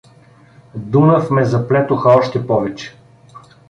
Дунав 0.75 1.31
ме 1.31 1.45
заплетоха 1.45 2.09
още 2.09 2.47
повече. 2.47 2.95